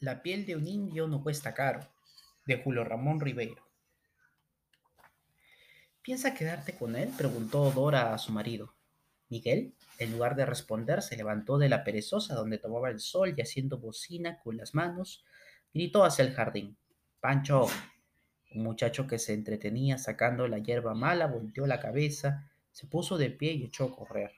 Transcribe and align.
La 0.00 0.22
piel 0.22 0.44
de 0.44 0.56
un 0.56 0.66
indio 0.66 1.06
no 1.06 1.22
cuesta 1.22 1.54
caro, 1.54 1.80
de 2.46 2.60
Julio 2.62 2.84
Ramón 2.84 3.20
Ribeiro. 3.20 3.64
¿Piensa 6.02 6.34
quedarte 6.34 6.76
con 6.76 6.96
él? 6.96 7.10
preguntó 7.16 7.70
Dora 7.70 8.12
a 8.12 8.18
su 8.18 8.32
marido. 8.32 8.74
Miguel, 9.30 9.74
en 9.98 10.12
lugar 10.12 10.36
de 10.36 10.44
responder, 10.44 11.00
se 11.00 11.16
levantó 11.16 11.56
de 11.56 11.68
la 11.68 11.82
perezosa 11.82 12.34
donde 12.34 12.58
tomaba 12.58 12.90
el 12.90 13.00
sol 13.00 13.34
y 13.36 13.40
haciendo 13.40 13.78
bocina 13.78 14.38
con 14.40 14.56
las 14.56 14.74
manos, 14.74 15.24
gritó 15.72 16.04
hacia 16.04 16.24
el 16.24 16.34
jardín. 16.34 16.76
Pancho. 17.20 17.66
Un 18.54 18.62
muchacho 18.62 19.06
que 19.06 19.18
se 19.18 19.32
entretenía 19.32 19.96
sacando 19.96 20.46
la 20.46 20.58
hierba 20.58 20.94
mala 20.94 21.26
volteó 21.26 21.66
la 21.66 21.80
cabeza, 21.80 22.50
se 22.70 22.86
puso 22.86 23.16
de 23.16 23.30
pie 23.30 23.52
y 23.52 23.64
echó 23.64 23.84
a 23.84 23.96
correr. 23.96 24.32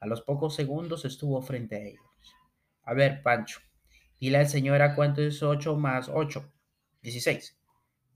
A 0.00 0.06
los 0.06 0.22
pocos 0.22 0.54
segundos 0.54 1.04
estuvo 1.04 1.42
frente 1.42 1.76
a 1.76 1.80
ellos. 1.80 2.02
A 2.84 2.94
ver, 2.94 3.22
Pancho, 3.22 3.60
dile 4.20 4.38
al 4.38 4.48
señora 4.48 4.94
cuánto 4.94 5.22
es 5.22 5.42
8 5.42 5.76
más 5.76 6.10
8. 6.12 6.52
16. 7.02 7.58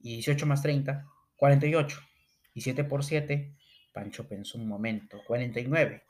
Y 0.01 0.15
18 0.15 0.47
más 0.47 0.63
30. 0.63 1.07
48. 1.37 2.01
Y 2.55 2.61
7 2.61 2.85
por 2.85 3.05
7. 3.05 3.55
Pancho 3.93 4.29
pensó 4.29 4.59
un 4.59 4.69
momento. 4.69 5.21
49. 5.27 6.03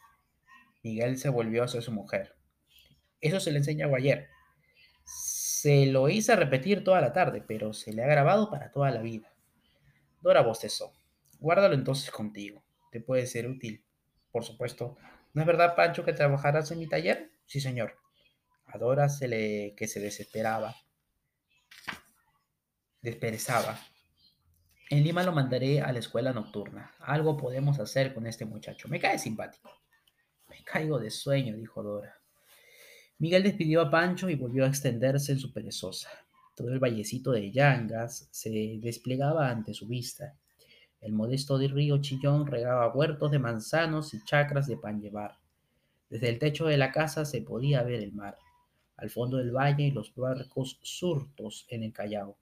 Miguel 0.82 1.18
se 1.18 1.28
volvió 1.28 1.64
hacia 1.64 1.82
su 1.82 1.92
mujer. 1.92 2.34
Eso 3.20 3.38
se 3.40 3.52
le 3.52 3.58
enseñaba 3.58 3.98
ayer. 3.98 4.28
Se 5.04 5.86
lo 5.86 6.08
hice 6.08 6.36
repetir 6.36 6.84
toda 6.84 7.00
la 7.00 7.12
tarde, 7.12 7.42
pero 7.46 7.74
se 7.74 7.92
le 7.92 8.02
ha 8.02 8.06
grabado 8.06 8.50
para 8.50 8.70
toda 8.70 8.90
la 8.90 9.02
vida. 9.02 9.32
Dora 10.22 10.42
bostezó. 10.42 10.92
Guárdalo 11.38 11.74
entonces 11.74 12.10
contigo. 12.10 12.62
Te 12.90 13.00
puede 13.00 13.26
ser 13.26 13.46
útil. 13.46 13.84
Por 14.30 14.44
supuesto. 14.44 14.96
¿No 15.32 15.42
es 15.42 15.46
verdad, 15.46 15.74
Pancho, 15.76 16.04
que 16.04 16.12
trabajarás 16.12 16.70
en 16.70 16.78
mi 16.78 16.86
taller? 16.86 17.30
Sí, 17.46 17.60
señor. 17.60 17.96
A 18.72 18.78
Dora 18.78 19.08
se 19.08 19.26
le 19.26 19.74
que 19.76 19.88
se 19.88 20.00
desesperaba. 20.00 20.74
Desperezaba. 23.02 23.78
En 24.90 25.02
Lima 25.02 25.22
lo 25.22 25.32
mandaré 25.32 25.80
a 25.80 25.92
la 25.92 25.98
escuela 25.98 26.32
nocturna. 26.32 26.94
Algo 27.00 27.36
podemos 27.36 27.78
hacer 27.80 28.14
con 28.14 28.26
este 28.26 28.44
muchacho. 28.44 28.88
Me 28.88 29.00
cae 29.00 29.18
simpático. 29.18 29.70
Me 30.48 30.62
caigo 30.64 30.98
de 30.98 31.10
sueño, 31.10 31.56
dijo 31.56 31.82
Dora. 31.82 32.20
Miguel 33.18 33.42
despidió 33.42 33.82
a 33.82 33.90
Pancho 33.90 34.30
y 34.30 34.34
volvió 34.34 34.64
a 34.64 34.68
extenderse 34.68 35.32
en 35.32 35.38
su 35.38 35.52
perezosa. 35.52 36.08
Todo 36.54 36.68
el 36.72 36.78
vallecito 36.78 37.32
de 37.32 37.50
Yangas 37.50 38.28
se 38.30 38.78
desplegaba 38.80 39.50
ante 39.50 39.74
su 39.74 39.86
vista. 39.86 40.36
El 41.00 41.12
modesto 41.12 41.58
río 41.58 42.00
Chillón 42.00 42.46
regaba 42.46 42.92
huertos 42.94 43.30
de 43.30 43.38
manzanos 43.38 44.12
y 44.14 44.24
chacras 44.24 44.66
de 44.66 44.76
pan 44.76 45.00
llevar. 45.00 45.38
Desde 46.08 46.28
el 46.28 46.38
techo 46.38 46.66
de 46.66 46.76
la 46.76 46.92
casa 46.92 47.24
se 47.24 47.40
podía 47.42 47.82
ver 47.82 48.02
el 48.02 48.12
mar, 48.12 48.36
al 49.00 49.10
fondo 49.10 49.38
del 49.38 49.52
valle 49.52 49.84
y 49.84 49.90
los 49.90 50.14
barcos 50.14 50.78
surtos 50.82 51.66
en 51.68 51.82
el 51.82 51.92
Callao. 51.92 52.36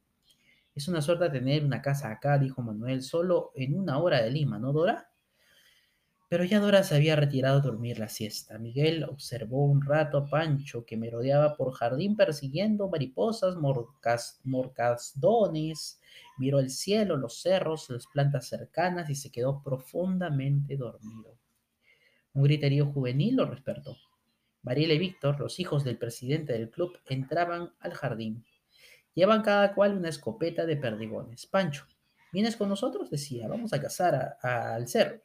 Es 0.75 0.87
una 0.89 1.03
suerte 1.03 1.31
tener 1.31 1.65
una 1.65 1.83
casa 1.83 2.11
acá, 2.11 2.39
dijo 2.39 2.63
Manuel, 2.63 3.03
solo 3.03 3.53
en 3.55 3.79
una 3.79 3.99
hora 3.99 4.23
de 4.23 4.31
Lima, 4.31 4.59
¿no, 4.59 4.73
Dora? 4.73 5.11
Pero 6.29 6.45
ya 6.45 6.61
Dora 6.61 6.83
se 6.83 6.95
había 6.95 7.17
retirado 7.17 7.59
a 7.59 7.63
dormir 7.63 7.99
la 7.99 8.09
siesta. 8.09 8.59
Miguel 8.59 9.03
observó 9.05 9.65
un 9.65 9.81
rato 9.83 10.19
a 10.19 10.27
Pancho 10.29 10.85
que 10.85 10.99
merodeaba 10.99 11.57
por 11.57 11.73
jardín 11.73 12.17
persiguiendo 12.17 12.89
mariposas, 12.89 13.57
morcas, 13.57 14.41
morcasdones, 14.45 16.01
miró 16.37 16.59
el 16.59 16.71
cielo, 16.71 17.17
los 17.17 17.41
cerros, 17.41 17.89
las 17.89 18.07
plantas 18.07 18.47
cercanas 18.47 19.09
y 19.09 19.15
se 19.15 19.33
quedó 19.33 19.63
profundamente 19.63 20.77
dormido. 20.77 21.39
Un 22.35 22.43
griterío 22.43 22.93
juvenil 22.93 23.37
lo 23.37 23.47
despertó. 23.47 23.97
Mariela 24.69 24.93
y 24.93 24.99
Víctor, 24.99 25.41
los 25.41 25.61
hijos 25.61 25.83
del 25.83 25.97
presidente 25.97 26.53
del 26.53 26.69
club, 26.69 26.99
entraban 27.07 27.73
al 27.81 27.95
jardín. 27.95 28.45
Llevan 29.15 29.41
cada 29.41 29.75
cual 29.75 29.97
una 29.97 30.11
escopeta 30.11 30.67
de 30.67 30.77
perdigones. 30.77 31.47
Pancho, 31.47 31.87
¿vienes 32.35 32.55
con 32.55 32.69
nosotros? 32.69 33.09
decía, 33.09 33.49
vamos 33.49 33.73
a 33.73 33.81
cazar 33.81 34.37
al 34.43 34.87
cerro. 34.87 35.23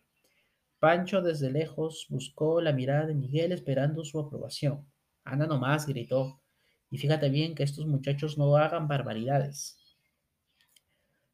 Pancho 0.80 1.22
desde 1.22 1.52
lejos 1.52 2.06
buscó 2.08 2.62
la 2.62 2.72
mirada 2.72 3.06
de 3.06 3.16
Miguel 3.16 3.52
esperando 3.52 4.06
su 4.06 4.18
aprobación. 4.18 4.90
Anda 5.26 5.46
nomás, 5.46 5.88
gritó, 5.88 6.40
y 6.90 6.98
fíjate 6.98 7.28
bien 7.28 7.54
que 7.54 7.64
estos 7.64 7.86
muchachos 7.86 8.38
no 8.38 8.56
hagan 8.56 8.88
barbaridades. 8.88 9.78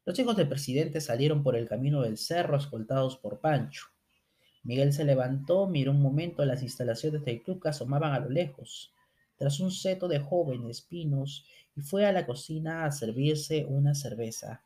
Los 0.04 0.18
hijos 0.18 0.36
del 0.36 0.48
presidente 0.48 1.00
salieron 1.00 1.44
por 1.44 1.54
el 1.54 1.68
camino 1.68 2.02
del 2.02 2.18
cerro 2.18 2.56
escoltados 2.56 3.16
por 3.18 3.38
Pancho. 3.38 3.86
Miguel 4.62 4.92
se 4.92 5.04
levantó, 5.04 5.66
miró 5.66 5.92
un 5.92 6.02
momento 6.02 6.44
las 6.44 6.62
instalaciones 6.62 7.24
del 7.24 7.42
club 7.42 7.62
que 7.62 7.70
asomaban 7.70 8.12
a 8.12 8.20
lo 8.20 8.28
lejos, 8.28 8.92
tras 9.36 9.60
un 9.60 9.70
seto 9.70 10.06
de 10.06 10.20
jóvenes 10.20 10.82
pinos, 10.82 11.46
y 11.74 11.80
fue 11.80 12.04
a 12.06 12.12
la 12.12 12.26
cocina 12.26 12.84
a 12.84 12.92
servirse 12.92 13.64
una 13.64 13.94
cerveza. 13.94 14.62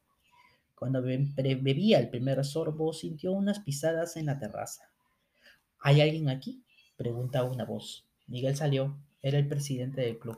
Cuando 0.75 1.01
bebía 1.01 1.99
el 1.99 2.11
primer 2.11 2.45
sorbo, 2.45 2.93
sintió 2.93 3.33
unas 3.33 3.61
pisadas 3.61 4.17
en 4.17 4.27
la 4.27 4.39
terraza. 4.39 4.91
¿Hay 5.81 6.01
alguien 6.01 6.29
aquí? 6.29 6.65
preguntaba 6.97 7.49
una 7.49 7.65
voz. 7.65 8.07
Miguel 8.27 8.57
salió. 8.57 8.99
Era 9.23 9.39
el 9.39 9.49
presidente 9.49 10.03
del 10.03 10.19
club. 10.19 10.37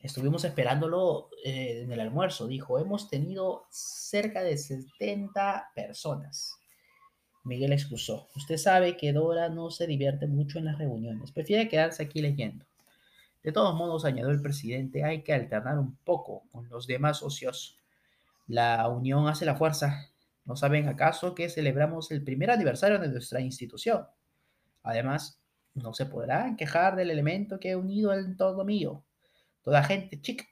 Estuvimos 0.00 0.44
esperándolo 0.44 1.30
eh, 1.44 1.82
en 1.82 1.92
el 1.92 2.00
almuerzo, 2.00 2.46
dijo. 2.46 2.78
Hemos 2.78 3.08
tenido 3.08 3.64
cerca 3.70 4.42
de 4.42 4.58
70 4.58 5.70
personas. 5.74 6.58
Miguel 7.44 7.72
excusó. 7.72 8.28
Usted 8.34 8.56
sabe 8.56 8.96
que 8.96 9.12
Dora 9.12 9.50
no 9.50 9.70
se 9.70 9.86
divierte 9.86 10.26
mucho 10.26 10.58
en 10.58 10.64
las 10.64 10.78
reuniones. 10.78 11.30
Prefiere 11.30 11.68
quedarse 11.68 12.02
aquí 12.02 12.22
leyendo. 12.22 12.64
De 13.42 13.52
todos 13.52 13.74
modos, 13.74 14.06
añadió 14.06 14.30
el 14.30 14.40
presidente, 14.40 15.04
hay 15.04 15.22
que 15.22 15.34
alternar 15.34 15.78
un 15.78 15.96
poco 15.96 16.44
con 16.50 16.66
los 16.70 16.86
demás 16.86 17.18
socios. 17.18 17.78
La 18.46 18.88
unión 18.88 19.28
hace 19.28 19.44
la 19.44 19.56
fuerza. 19.56 20.10
¿No 20.46 20.56
saben 20.56 20.88
acaso 20.88 21.34
que 21.34 21.50
celebramos 21.50 22.10
el 22.10 22.24
primer 22.24 22.50
aniversario 22.50 22.98
de 22.98 23.08
nuestra 23.08 23.40
institución? 23.40 24.06
Además, 24.82 25.40
no 25.74 25.92
se 25.92 26.06
podrán 26.06 26.56
quejar 26.56 26.96
del 26.96 27.10
elemento 27.10 27.60
que 27.60 27.72
ha 27.72 27.78
unido 27.78 28.12
el 28.12 28.24
entorno 28.24 28.64
mío. 28.64 29.04
Toda 29.62 29.82
gente 29.82 30.20
chica, 30.20 30.44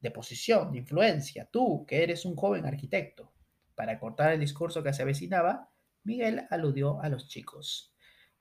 de 0.00 0.10
posición, 0.10 0.72
de 0.72 0.78
influencia, 0.78 1.48
tú, 1.50 1.84
que 1.86 2.02
eres 2.02 2.24
un 2.24 2.36
joven 2.36 2.66
arquitecto. 2.66 3.32
Para 3.74 3.98
cortar 3.98 4.32
el 4.32 4.40
discurso 4.40 4.82
que 4.82 4.92
se 4.92 5.02
avecinaba, 5.02 5.69
Miguel 6.04 6.46
aludió 6.50 7.00
a 7.02 7.08
los 7.08 7.28
chicos. 7.28 7.94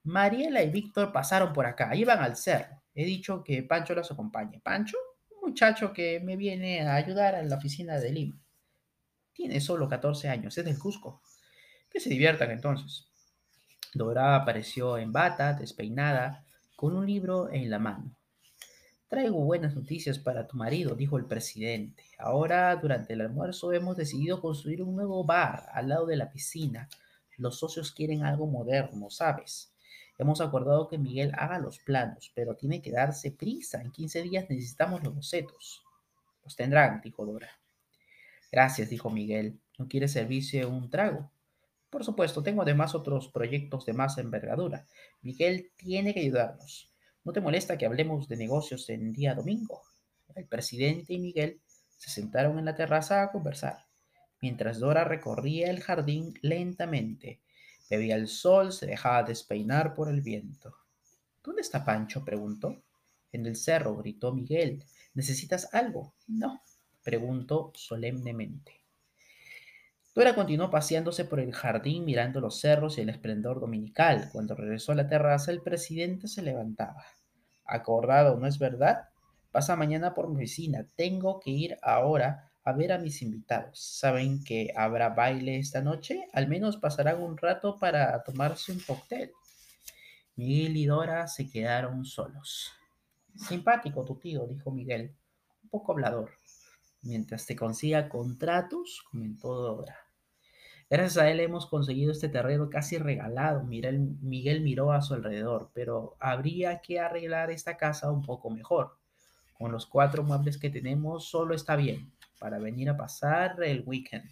Mariela 0.03 0.63
y 0.63 0.69
Víctor 0.69 1.11
pasaron 1.11 1.53
por 1.53 1.65
acá, 1.65 1.95
iban 1.95 2.19
al 2.19 2.35
cerro. 2.35 2.81
He 2.93 3.05
dicho 3.05 3.43
que 3.43 3.63
Pancho 3.63 3.93
los 3.93 4.11
acompañe. 4.11 4.59
¿Pancho? 4.59 4.97
Un 5.31 5.49
muchacho 5.49 5.93
que 5.93 6.19
me 6.19 6.35
viene 6.35 6.81
a 6.81 6.95
ayudar 6.95 7.35
en 7.35 7.49
la 7.49 7.57
oficina 7.57 7.99
de 7.99 8.11
Lima. 8.11 8.41
Tiene 9.33 9.61
solo 9.61 9.87
14 9.87 10.29
años, 10.29 10.57
es 10.57 10.65
del 10.65 10.77
Cusco. 10.77 11.21
Que 11.89 11.99
se 11.99 12.09
diviertan 12.09 12.51
entonces. 12.51 13.07
Dora 13.93 14.35
apareció 14.35 14.97
en 14.97 15.11
bata, 15.11 15.53
despeinada, 15.53 16.45
con 16.75 16.95
un 16.95 17.05
libro 17.05 17.51
en 17.51 17.69
la 17.69 17.79
mano. 17.79 18.15
Traigo 19.07 19.43
buenas 19.43 19.75
noticias 19.75 20.19
para 20.19 20.47
tu 20.47 20.55
marido, 20.55 20.95
dijo 20.95 21.17
el 21.17 21.25
presidente. 21.25 22.03
Ahora, 22.19 22.75
durante 22.75 23.13
el 23.13 23.21
almuerzo, 23.21 23.73
hemos 23.73 23.97
decidido 23.97 24.39
construir 24.39 24.83
un 24.83 24.95
nuevo 24.95 25.23
bar 25.23 25.65
al 25.73 25.89
lado 25.89 26.05
de 26.05 26.15
la 26.15 26.31
piscina. 26.31 26.87
Los 27.39 27.57
socios 27.57 27.91
quieren 27.91 28.23
algo 28.23 28.47
moderno, 28.47 29.09
¿sabes? 29.09 29.73
Hemos 30.17 30.41
acordado 30.41 30.89
que 30.89 30.97
Miguel 30.97 31.31
haga 31.37 31.57
los 31.59 31.79
planos, 31.79 32.31
pero 32.35 32.55
tiene 32.55 32.81
que 32.81 32.91
darse 32.91 33.31
prisa. 33.31 33.81
En 33.81 33.91
15 33.91 34.21
días 34.23 34.45
necesitamos 34.49 35.01
los 35.01 35.15
bocetos. 35.15 35.83
Los 36.43 36.55
tendrán, 36.55 36.99
dijo 37.01 37.25
Dora. 37.25 37.49
Gracias, 38.51 38.89
dijo 38.89 39.09
Miguel. 39.09 39.59
¿No 39.77 39.87
quiere 39.87 40.09
servirse 40.09 40.65
un 40.65 40.89
trago? 40.89 41.31
Por 41.89 42.03
supuesto, 42.03 42.43
tengo 42.43 42.61
además 42.61 42.93
otros 42.93 43.29
proyectos 43.29 43.85
de 43.85 43.93
más 43.93 44.17
envergadura. 44.17 44.85
Miguel 45.21 45.71
tiene 45.77 46.13
que 46.13 46.19
ayudarnos. 46.19 46.91
¿No 47.23 47.31
te 47.31 47.41
molesta 47.41 47.77
que 47.77 47.85
hablemos 47.85 48.27
de 48.27 48.35
negocios 48.35 48.89
en 48.89 49.13
día 49.13 49.33
domingo? 49.33 49.81
El 50.35 50.45
presidente 50.45 51.13
y 51.13 51.19
Miguel 51.19 51.61
se 51.97 52.09
sentaron 52.09 52.59
en 52.59 52.65
la 52.65 52.75
terraza 52.75 53.23
a 53.23 53.31
conversar, 53.31 53.85
mientras 54.41 54.79
Dora 54.79 55.03
recorría 55.03 55.69
el 55.69 55.81
jardín 55.81 56.33
lentamente. 56.41 57.41
Bebía 57.89 58.15
el 58.15 58.27
sol, 58.27 58.71
se 58.71 58.85
dejaba 58.85 59.23
despeinar 59.23 59.95
por 59.95 60.09
el 60.09 60.21
viento. 60.21 60.75
¿Dónde 61.43 61.61
está 61.61 61.83
Pancho? 61.83 62.23
preguntó. 62.23 62.83
En 63.31 63.45
el 63.45 63.55
cerro, 63.55 63.95
gritó 63.97 64.33
Miguel. 64.33 64.83
¿Necesitas 65.13 65.73
algo? 65.73 66.13
No, 66.27 66.61
preguntó 67.03 67.71
solemnemente. 67.75 68.79
Dora 70.13 70.35
continuó 70.35 70.69
paseándose 70.69 71.25
por 71.25 71.39
el 71.39 71.53
jardín 71.53 72.03
mirando 72.03 72.41
los 72.41 72.59
cerros 72.59 72.97
y 72.97 73.01
el 73.01 73.09
esplendor 73.09 73.59
dominical. 73.59 74.29
Cuando 74.31 74.55
regresó 74.55 74.91
a 74.91 74.95
la 74.95 75.07
terraza, 75.07 75.51
el 75.51 75.61
presidente 75.61 76.27
se 76.27 76.41
levantaba. 76.41 77.05
Acordado, 77.65 78.37
¿no 78.37 78.47
es 78.47 78.59
verdad? 78.59 79.09
Pasa 79.51 79.75
mañana 79.75 80.13
por 80.13 80.27
mi 80.27 80.35
oficina. 80.35 80.85
Tengo 80.95 81.39
que 81.39 81.51
ir 81.51 81.77
ahora 81.81 82.48
a 82.63 82.73
ver 82.73 82.91
a 82.91 82.97
mis 82.97 83.21
invitados. 83.21 83.79
¿Saben 83.79 84.43
que 84.43 84.71
habrá 84.75 85.09
baile 85.09 85.57
esta 85.57 85.81
noche? 85.81 86.27
Al 86.33 86.47
menos 86.47 86.77
pasarán 86.77 87.21
un 87.21 87.37
rato 87.37 87.77
para 87.79 88.23
tomarse 88.23 88.71
un 88.71 88.79
cóctel. 88.79 89.31
Miguel 90.35 90.77
y 90.77 90.85
Dora 90.85 91.27
se 91.27 91.49
quedaron 91.49 92.05
solos. 92.05 92.71
Simpático 93.35 94.03
tu 94.05 94.15
tío, 94.15 94.47
dijo 94.47 94.71
Miguel. 94.71 95.15
un 95.63 95.69
poco 95.69 95.93
hablador. 95.93 96.31
Mientras 97.01 97.45
te 97.45 97.55
consiga 97.55 98.09
contratos, 98.09 99.03
comentó 99.09 99.53
Dora. 99.53 99.97
Gracias 100.89 101.17
a 101.17 101.29
él 101.29 101.39
hemos 101.39 101.67
conseguido 101.67 102.11
este 102.11 102.29
terreno 102.29 102.69
casi 102.69 102.97
regalado. 102.97 103.63
Miguel 103.63 104.61
miró 104.61 104.91
a 104.91 105.01
su 105.01 105.13
alrededor, 105.13 105.69
pero 105.73 106.17
habría 106.19 106.81
que 106.81 106.99
arreglar 106.99 107.51
esta 107.51 107.77
casa 107.77 108.11
un 108.11 108.23
poco 108.23 108.49
mejor. 108.49 108.97
Con 109.53 109.71
los 109.71 109.85
cuatro 109.85 110.23
muebles 110.23 110.57
que 110.57 110.69
tenemos 110.69 111.29
solo 111.29 111.53
está 111.53 111.75
bien 111.75 112.11
para 112.39 112.57
venir 112.57 112.89
a 112.89 112.97
pasar 112.97 113.61
el 113.63 113.83
weekend. 113.85 114.31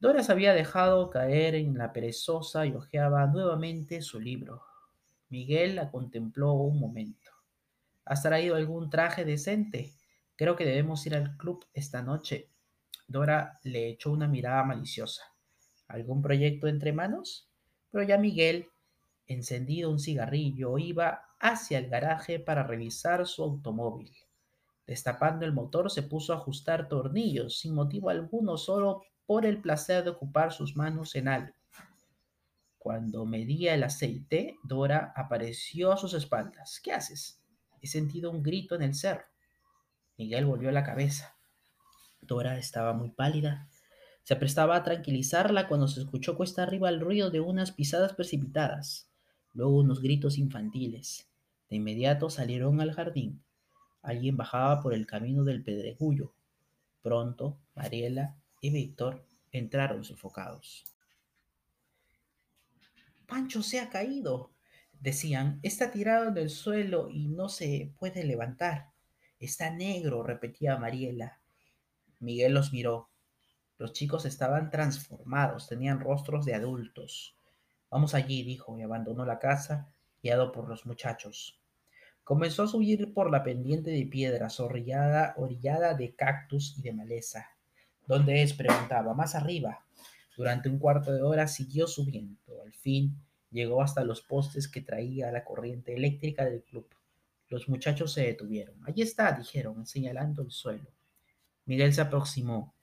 Dora 0.00 0.22
se 0.22 0.30
había 0.30 0.54
dejado 0.54 1.10
caer 1.10 1.56
en 1.56 1.76
la 1.76 1.92
perezosa 1.92 2.64
y 2.64 2.72
hojeaba 2.72 3.26
nuevamente 3.26 4.00
su 4.00 4.20
libro. 4.20 4.62
Miguel 5.28 5.74
la 5.74 5.90
contempló 5.90 6.52
un 6.52 6.78
momento. 6.78 7.32
¿Has 8.04 8.22
traído 8.22 8.54
algún 8.54 8.90
traje 8.90 9.24
decente? 9.24 9.92
Creo 10.36 10.54
que 10.54 10.64
debemos 10.64 11.04
ir 11.06 11.16
al 11.16 11.36
club 11.36 11.66
esta 11.74 12.00
noche. 12.00 12.48
Dora 13.08 13.58
le 13.64 13.88
echó 13.88 14.12
una 14.12 14.28
mirada 14.28 14.62
maliciosa. 14.62 15.24
¿Algún 15.88 16.22
proyecto 16.22 16.68
entre 16.68 16.92
manos? 16.92 17.50
Pero 17.90 18.04
ya 18.04 18.18
Miguel, 18.18 18.68
encendido 19.26 19.90
un 19.90 19.98
cigarrillo, 19.98 20.78
iba 20.78 21.24
hacia 21.40 21.78
el 21.78 21.88
garaje 21.88 22.38
para 22.38 22.62
revisar 22.62 23.26
su 23.26 23.42
automóvil. 23.42 24.12
Destapando 24.88 25.44
el 25.44 25.52
motor 25.52 25.90
se 25.90 26.02
puso 26.02 26.32
a 26.32 26.36
ajustar 26.36 26.88
tornillos 26.88 27.58
sin 27.58 27.74
motivo 27.74 28.08
alguno, 28.08 28.56
solo 28.56 29.02
por 29.26 29.44
el 29.44 29.60
placer 29.60 30.02
de 30.02 30.08
ocupar 30.08 30.50
sus 30.50 30.76
manos 30.76 31.14
en 31.14 31.28
algo. 31.28 31.52
Cuando 32.78 33.26
medía 33.26 33.74
el 33.74 33.84
aceite, 33.84 34.56
Dora 34.64 35.12
apareció 35.14 35.92
a 35.92 35.98
sus 35.98 36.14
espaldas. 36.14 36.80
¿Qué 36.82 36.94
haces? 36.94 37.38
He 37.82 37.86
sentido 37.86 38.30
un 38.30 38.42
grito 38.42 38.76
en 38.76 38.82
el 38.82 38.94
cerro. 38.94 39.26
Miguel 40.16 40.46
volvió 40.46 40.70
la 40.70 40.84
cabeza. 40.84 41.36
Dora 42.22 42.56
estaba 42.56 42.94
muy 42.94 43.10
pálida. 43.10 43.68
Se 44.22 44.36
prestaba 44.36 44.76
a 44.76 44.84
tranquilizarla 44.84 45.68
cuando 45.68 45.86
se 45.86 46.00
escuchó 46.00 46.34
cuesta 46.34 46.62
arriba 46.62 46.88
el 46.88 47.00
ruido 47.00 47.30
de 47.30 47.40
unas 47.40 47.72
pisadas 47.72 48.14
precipitadas, 48.14 49.10
luego 49.52 49.76
unos 49.76 50.00
gritos 50.00 50.38
infantiles. 50.38 51.28
De 51.68 51.76
inmediato 51.76 52.30
salieron 52.30 52.80
al 52.80 52.92
jardín. 52.92 53.44
Alguien 54.02 54.36
bajaba 54.36 54.82
por 54.82 54.94
el 54.94 55.06
camino 55.06 55.44
del 55.44 55.62
pedregullo. 55.62 56.32
Pronto, 57.02 57.58
Mariela 57.74 58.36
y 58.60 58.70
Víctor 58.70 59.24
entraron 59.52 60.04
sofocados. 60.04 60.84
Pancho 63.26 63.62
se 63.62 63.80
ha 63.80 63.90
caído, 63.90 64.50
decían. 65.00 65.60
Está 65.62 65.90
tirado 65.90 66.28
en 66.28 66.38
el 66.38 66.50
suelo 66.50 67.10
y 67.10 67.28
no 67.28 67.48
se 67.48 67.92
puede 67.98 68.24
levantar. 68.24 68.90
Está 69.38 69.70
negro, 69.70 70.22
repetía 70.22 70.76
Mariela. 70.76 71.40
Miguel 72.20 72.54
los 72.54 72.72
miró. 72.72 73.10
Los 73.78 73.92
chicos 73.92 74.24
estaban 74.24 74.70
transformados, 74.70 75.68
tenían 75.68 76.00
rostros 76.00 76.44
de 76.44 76.54
adultos. 76.54 77.36
Vamos 77.90 78.14
allí, 78.14 78.42
dijo, 78.42 78.76
y 78.76 78.82
abandonó 78.82 79.24
la 79.24 79.38
casa, 79.38 79.88
guiado 80.20 80.50
por 80.50 80.68
los 80.68 80.84
muchachos. 80.84 81.60
Comenzó 82.28 82.64
a 82.64 82.68
subir 82.68 83.14
por 83.14 83.30
la 83.30 83.42
pendiente 83.42 83.90
de 83.90 84.04
piedras, 84.04 84.60
orillada, 84.60 85.32
orillada 85.38 85.94
de 85.94 86.14
cactus 86.14 86.76
y 86.76 86.82
de 86.82 86.92
maleza. 86.92 87.56
¿Dónde 88.06 88.42
es? 88.42 88.52
preguntaba. 88.52 89.14
Más 89.14 89.34
arriba. 89.34 89.86
Durante 90.36 90.68
un 90.68 90.78
cuarto 90.78 91.10
de 91.10 91.22
hora 91.22 91.48
siguió 91.48 91.86
subiendo. 91.86 92.60
Al 92.62 92.74
fin 92.74 93.16
llegó 93.50 93.80
hasta 93.80 94.04
los 94.04 94.20
postes 94.20 94.68
que 94.68 94.82
traía 94.82 95.32
la 95.32 95.42
corriente 95.42 95.94
eléctrica 95.94 96.44
del 96.44 96.62
club. 96.64 96.86
Los 97.48 97.66
muchachos 97.66 98.12
se 98.12 98.24
detuvieron. 98.24 98.76
Allí 98.86 99.00
está, 99.00 99.32
dijeron, 99.32 99.86
señalando 99.86 100.42
el 100.42 100.50
suelo. 100.50 100.90
Miguel 101.64 101.94
se 101.94 102.02
aproximó. 102.02 102.74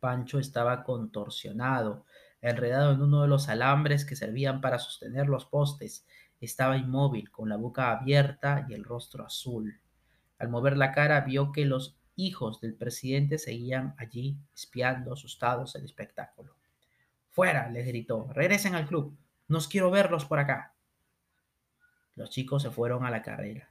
Pancho 0.00 0.40
estaba 0.40 0.82
contorsionado, 0.82 2.04
enredado 2.40 2.94
en 2.94 3.00
uno 3.00 3.22
de 3.22 3.28
los 3.28 3.48
alambres 3.48 4.04
que 4.04 4.16
servían 4.16 4.60
para 4.60 4.80
sostener 4.80 5.28
los 5.28 5.46
postes. 5.46 6.04
Estaba 6.40 6.76
inmóvil, 6.76 7.30
con 7.30 7.48
la 7.48 7.56
boca 7.56 7.90
abierta 7.90 8.66
y 8.68 8.74
el 8.74 8.84
rostro 8.84 9.24
azul. 9.24 9.80
Al 10.38 10.48
mover 10.48 10.76
la 10.76 10.92
cara 10.92 11.20
vio 11.22 11.52
que 11.52 11.64
los 11.64 11.96
hijos 12.14 12.60
del 12.60 12.74
presidente 12.74 13.38
seguían 13.38 13.94
allí 13.98 14.36
espiando 14.54 15.12
asustados 15.12 15.74
el 15.76 15.84
espectáculo. 15.84 16.54
Fuera, 17.30 17.70
les 17.70 17.86
gritó, 17.86 18.28
regresen 18.32 18.74
al 18.74 18.86
club, 18.86 19.16
nos 19.48 19.68
quiero 19.68 19.90
verlos 19.90 20.24
por 20.24 20.38
acá. 20.38 20.74
Los 22.14 22.30
chicos 22.30 22.62
se 22.62 22.70
fueron 22.70 23.04
a 23.04 23.10
la 23.10 23.22
carrera. 23.22 23.68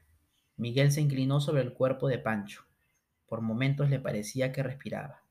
Miguel 0.58 0.92
se 0.92 1.02
inclinó 1.02 1.42
sobre 1.42 1.64
el 1.64 1.74
cuerpo 1.74 2.08
de 2.08 2.20
Pancho. 2.20 2.64
Por 3.28 3.42
momentos 3.42 3.90
le 3.90 4.00
parecía 4.00 4.52
que 4.52 4.64
respiraba. 4.64 5.25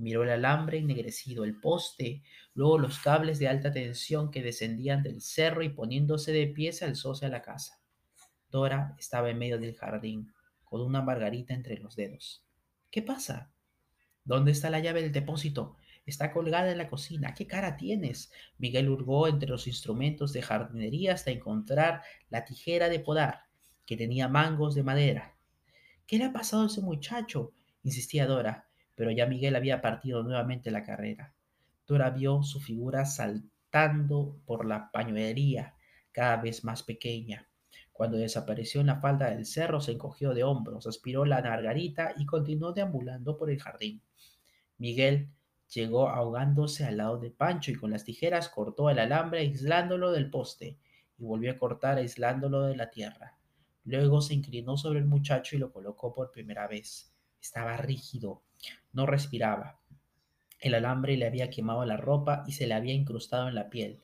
Miró 0.00 0.22
el 0.22 0.30
alambre 0.30 0.78
ennegrecido, 0.78 1.44
el 1.44 1.60
poste, 1.60 2.22
luego 2.54 2.78
los 2.78 3.00
cables 3.00 3.38
de 3.38 3.48
alta 3.48 3.70
tensión 3.70 4.30
que 4.30 4.42
descendían 4.42 5.02
del 5.02 5.20
cerro 5.20 5.62
y 5.62 5.68
poniéndose 5.68 6.32
de 6.32 6.46
pie 6.46 6.72
se 6.72 6.86
alzóse 6.86 7.26
a 7.26 7.28
la 7.28 7.42
casa. 7.42 7.82
Dora 8.48 8.96
estaba 8.98 9.28
en 9.28 9.36
medio 9.36 9.58
del 9.58 9.76
jardín, 9.76 10.32
con 10.64 10.80
una 10.80 11.02
margarita 11.02 11.52
entre 11.52 11.76
los 11.76 11.96
dedos. 11.96 12.46
¿Qué 12.90 13.02
pasa? 13.02 13.52
¿Dónde 14.24 14.52
está 14.52 14.70
la 14.70 14.80
llave 14.80 15.02
del 15.02 15.12
depósito? 15.12 15.76
Está 16.06 16.32
colgada 16.32 16.72
en 16.72 16.78
la 16.78 16.88
cocina. 16.88 17.34
¿Qué 17.34 17.46
cara 17.46 17.76
tienes? 17.76 18.32
Miguel 18.56 18.88
hurgó 18.88 19.28
entre 19.28 19.50
los 19.50 19.66
instrumentos 19.66 20.32
de 20.32 20.40
jardinería 20.40 21.12
hasta 21.12 21.30
encontrar 21.30 22.00
la 22.30 22.46
tijera 22.46 22.88
de 22.88 23.00
podar, 23.00 23.40
que 23.84 23.98
tenía 23.98 24.28
mangos 24.28 24.74
de 24.74 24.82
madera. 24.82 25.36
¿Qué 26.06 26.16
le 26.16 26.24
ha 26.24 26.32
pasado 26.32 26.62
a 26.62 26.66
ese 26.68 26.80
muchacho? 26.80 27.52
insistía 27.82 28.26
Dora, 28.26 28.69
pero 29.00 29.12
ya 29.12 29.24
Miguel 29.24 29.56
había 29.56 29.80
partido 29.80 30.22
nuevamente 30.22 30.70
la 30.70 30.82
carrera. 30.82 31.32
Dora 31.86 32.10
vio 32.10 32.42
su 32.42 32.60
figura 32.60 33.06
saltando 33.06 34.42
por 34.44 34.66
la 34.66 34.90
pañuelería, 34.92 35.74
cada 36.12 36.36
vez 36.36 36.64
más 36.64 36.82
pequeña. 36.82 37.48
Cuando 37.94 38.18
desapareció 38.18 38.82
en 38.82 38.88
la 38.88 39.00
falda 39.00 39.30
del 39.30 39.46
cerro, 39.46 39.80
se 39.80 39.92
encogió 39.92 40.34
de 40.34 40.44
hombros, 40.44 40.86
aspiró 40.86 41.24
la 41.24 41.40
margarita 41.40 42.12
y 42.18 42.26
continuó 42.26 42.74
deambulando 42.74 43.38
por 43.38 43.50
el 43.50 43.58
jardín. 43.58 44.02
Miguel 44.76 45.30
llegó 45.72 46.10
ahogándose 46.10 46.84
al 46.84 46.98
lado 46.98 47.16
de 47.16 47.30
Pancho 47.30 47.70
y 47.70 47.76
con 47.76 47.92
las 47.92 48.04
tijeras 48.04 48.50
cortó 48.50 48.90
el 48.90 48.98
alambre 48.98 49.40
aislándolo 49.40 50.12
del 50.12 50.28
poste 50.28 50.76
y 51.16 51.24
volvió 51.24 51.52
a 51.52 51.58
cortar 51.58 51.96
aislándolo 51.96 52.66
de 52.66 52.76
la 52.76 52.90
tierra. 52.90 53.38
Luego 53.84 54.20
se 54.20 54.34
inclinó 54.34 54.76
sobre 54.76 54.98
el 54.98 55.06
muchacho 55.06 55.56
y 55.56 55.58
lo 55.58 55.72
colocó 55.72 56.12
por 56.12 56.30
primera 56.30 56.68
vez. 56.68 57.14
Estaba 57.40 57.78
rígido, 57.78 58.42
no 58.92 59.06
respiraba. 59.06 59.80
El 60.60 60.74
alambre 60.74 61.16
le 61.16 61.26
había 61.26 61.50
quemado 61.50 61.84
la 61.84 61.96
ropa 61.96 62.44
y 62.46 62.52
se 62.52 62.66
le 62.66 62.74
había 62.74 62.92
incrustado 62.92 63.48
en 63.48 63.54
la 63.54 63.70
piel. 63.70 64.00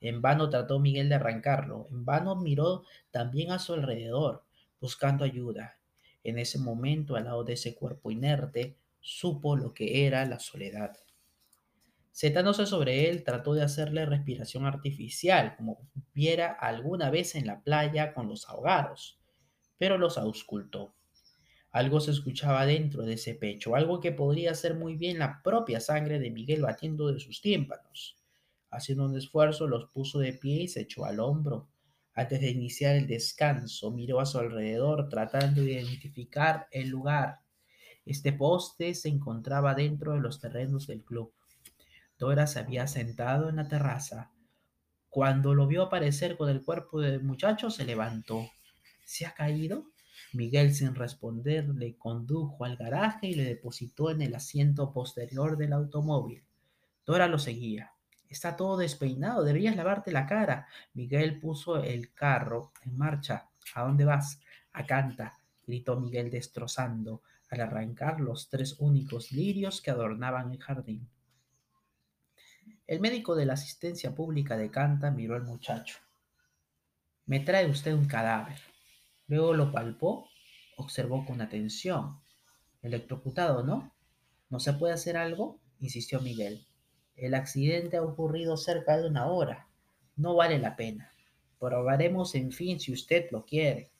En 0.00 0.20
vano 0.20 0.50
trató 0.50 0.78
Miguel 0.78 1.08
de 1.08 1.14
arrancarlo, 1.14 1.88
en 1.90 2.04
vano 2.04 2.36
miró 2.36 2.84
también 3.10 3.52
a 3.52 3.58
su 3.58 3.72
alrededor, 3.72 4.44
buscando 4.80 5.24
ayuda. 5.24 5.78
En 6.22 6.38
ese 6.38 6.58
momento, 6.58 7.16
al 7.16 7.24
lado 7.24 7.44
de 7.44 7.54
ese 7.54 7.74
cuerpo 7.74 8.10
inerte, 8.10 8.76
supo 9.00 9.56
lo 9.56 9.72
que 9.72 10.06
era 10.06 10.24
la 10.26 10.40
soledad. 10.40 10.96
Setándose 12.12 12.66
sobre 12.66 13.08
él, 13.08 13.24
trató 13.24 13.54
de 13.54 13.62
hacerle 13.62 14.06
respiración 14.06 14.66
artificial, 14.66 15.56
como 15.56 15.88
viera 16.12 16.52
alguna 16.52 17.10
vez 17.10 17.34
en 17.34 17.46
la 17.46 17.62
playa 17.62 18.14
con 18.14 18.28
los 18.28 18.48
ahogados, 18.48 19.18
pero 19.78 19.98
los 19.98 20.16
auscultó. 20.16 20.94
Algo 21.74 21.98
se 21.98 22.12
escuchaba 22.12 22.66
dentro 22.66 23.02
de 23.02 23.14
ese 23.14 23.34
pecho, 23.34 23.74
algo 23.74 23.98
que 23.98 24.12
podría 24.12 24.54
ser 24.54 24.76
muy 24.76 24.94
bien 24.94 25.18
la 25.18 25.42
propia 25.42 25.80
sangre 25.80 26.20
de 26.20 26.30
Miguel 26.30 26.62
batiendo 26.62 27.12
de 27.12 27.18
sus 27.18 27.40
tímpanos. 27.40 28.16
Haciendo 28.70 29.06
un 29.06 29.16
esfuerzo, 29.16 29.66
los 29.66 29.86
puso 29.86 30.20
de 30.20 30.34
pie 30.34 30.62
y 30.62 30.68
se 30.68 30.82
echó 30.82 31.04
al 31.04 31.18
hombro. 31.18 31.66
Antes 32.14 32.40
de 32.42 32.50
iniciar 32.50 32.94
el 32.94 33.08
descanso, 33.08 33.90
miró 33.90 34.20
a 34.20 34.26
su 34.26 34.38
alrededor 34.38 35.08
tratando 35.08 35.62
de 35.62 35.72
identificar 35.72 36.68
el 36.70 36.90
lugar. 36.90 37.40
Este 38.06 38.32
poste 38.32 38.94
se 38.94 39.08
encontraba 39.08 39.74
dentro 39.74 40.12
de 40.12 40.20
los 40.20 40.38
terrenos 40.38 40.86
del 40.86 41.02
club. 41.02 41.32
Dora 42.16 42.46
se 42.46 42.60
había 42.60 42.86
sentado 42.86 43.48
en 43.48 43.56
la 43.56 43.66
terraza. 43.66 44.30
Cuando 45.08 45.54
lo 45.54 45.66
vio 45.66 45.82
aparecer 45.82 46.36
con 46.36 46.48
el 46.50 46.62
cuerpo 46.62 47.00
del 47.00 47.20
muchacho, 47.24 47.68
se 47.68 47.84
levantó. 47.84 48.48
¿Se 49.04 49.26
ha 49.26 49.34
caído? 49.34 49.92
Miguel, 50.34 50.74
sin 50.74 50.94
responder, 50.94 51.68
le 51.68 51.96
condujo 51.96 52.64
al 52.64 52.76
garaje 52.76 53.28
y 53.28 53.34
le 53.34 53.44
depositó 53.44 54.10
en 54.10 54.22
el 54.22 54.34
asiento 54.34 54.92
posterior 54.92 55.56
del 55.56 55.72
automóvil. 55.72 56.44
Dora 57.06 57.28
lo 57.28 57.38
seguía. 57.38 57.92
Está 58.28 58.56
todo 58.56 58.76
despeinado, 58.76 59.44
deberías 59.44 59.76
lavarte 59.76 60.10
la 60.10 60.26
cara. 60.26 60.66
Miguel 60.94 61.38
puso 61.38 61.82
el 61.82 62.12
carro 62.12 62.72
en 62.84 62.96
marcha. 62.96 63.48
¿A 63.74 63.82
dónde 63.82 64.04
vas? 64.04 64.40
A 64.72 64.84
Canta, 64.84 65.38
gritó 65.66 66.00
Miguel 66.00 66.30
destrozando 66.30 67.22
al 67.50 67.60
arrancar 67.60 68.20
los 68.20 68.48
tres 68.48 68.76
únicos 68.80 69.30
lirios 69.30 69.80
que 69.80 69.90
adornaban 69.90 70.50
el 70.50 70.58
jardín. 70.58 71.08
El 72.86 73.00
médico 73.00 73.34
de 73.34 73.46
la 73.46 73.54
asistencia 73.54 74.14
pública 74.14 74.56
de 74.56 74.70
Canta 74.70 75.10
miró 75.10 75.36
al 75.36 75.44
muchacho. 75.44 75.98
Me 77.26 77.40
trae 77.40 77.70
usted 77.70 77.94
un 77.94 78.06
cadáver. 78.06 78.73
Luego 79.26 79.54
lo 79.54 79.72
palpó 79.72 80.28
observó 80.76 81.24
con 81.24 81.40
atención. 81.40 82.18
Electrocutado, 82.82 83.62
¿no? 83.62 83.92
¿No 84.50 84.60
se 84.60 84.72
puede 84.72 84.94
hacer 84.94 85.16
algo? 85.16 85.60
insistió 85.80 86.20
Miguel. 86.20 86.66
El 87.16 87.34
accidente 87.34 87.96
ha 87.96 88.02
ocurrido 88.02 88.56
cerca 88.56 88.96
de 88.96 89.08
una 89.08 89.26
hora. 89.26 89.68
No 90.16 90.34
vale 90.34 90.58
la 90.58 90.76
pena. 90.76 91.12
Probaremos, 91.58 92.34
en 92.34 92.52
fin, 92.52 92.80
si 92.80 92.92
usted 92.92 93.30
lo 93.30 93.44
quiere. 93.44 93.90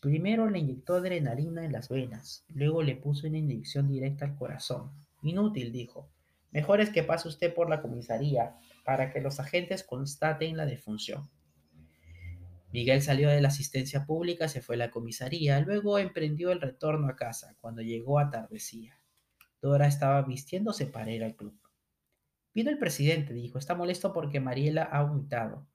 Primero 0.00 0.48
le 0.48 0.60
inyectó 0.60 0.94
adrenalina 0.94 1.64
en 1.64 1.72
las 1.72 1.90
venas, 1.90 2.44
luego 2.48 2.82
le 2.82 2.96
puso 2.96 3.26
una 3.26 3.36
inyección 3.36 3.88
directa 3.88 4.24
al 4.24 4.36
corazón. 4.36 4.92
Inútil, 5.22 5.72
dijo. 5.72 6.08
Mejor 6.52 6.80
es 6.80 6.90
que 6.90 7.02
pase 7.02 7.28
usted 7.28 7.54
por 7.54 7.68
la 7.68 7.82
comisaría 7.82 8.56
para 8.84 9.12
que 9.12 9.20
los 9.20 9.38
agentes 9.40 9.84
constaten 9.84 10.56
la 10.56 10.64
defunción. 10.64 11.28
Miguel 12.72 13.02
salió 13.02 13.28
de 13.28 13.40
la 13.40 13.48
asistencia 13.48 14.06
pública, 14.06 14.46
se 14.48 14.62
fue 14.62 14.76
a 14.76 14.78
la 14.78 14.90
comisaría, 14.90 15.58
luego 15.60 15.98
emprendió 15.98 16.52
el 16.52 16.60
retorno 16.60 17.08
a 17.08 17.16
casa. 17.16 17.56
Cuando 17.60 17.82
llegó 17.82 18.18
atardecía. 18.18 19.00
Dora 19.60 19.86
estaba 19.86 20.22
vistiéndose 20.22 20.86
para 20.86 21.10
ir 21.10 21.24
al 21.24 21.34
club. 21.34 21.58
Vino 22.54 22.70
el 22.70 22.78
presidente, 22.78 23.34
dijo, 23.34 23.58
está 23.58 23.74
molesto 23.74 24.12
porque 24.12 24.40
Mariela 24.40 24.84
ha 24.84 25.02
vomitado. 25.02 25.66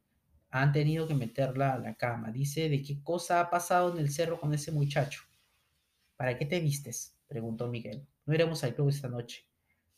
Han 0.50 0.72
tenido 0.72 1.08
que 1.08 1.14
meterla 1.14 1.74
a 1.74 1.80
la 1.80 1.96
cama. 1.96 2.32
Dice 2.32 2.70
de 2.70 2.82
qué 2.82 3.04
cosa 3.04 3.42
ha 3.42 3.50
pasado 3.50 3.92
en 3.92 4.00
el 4.00 4.10
cerro 4.10 4.40
con 4.40 4.54
ese 4.54 4.72
muchacho. 4.72 5.22
¿Para 6.16 6.38
qué 6.38 6.46
te 6.46 6.60
vistes? 6.62 7.18
preguntó 7.28 7.68
Miguel. 7.68 8.08
No 8.26 8.34
iremos 8.34 8.64
al 8.64 8.74
club 8.74 8.90
esta 8.90 9.10
noche. 9.10 9.46